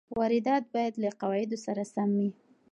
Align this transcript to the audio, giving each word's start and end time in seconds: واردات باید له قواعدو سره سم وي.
واردات 0.19 0.63
باید 0.75 0.93
له 1.03 1.09
قواعدو 1.21 1.57
سره 1.65 1.83
سم 1.93 2.09
وي. 2.19 2.29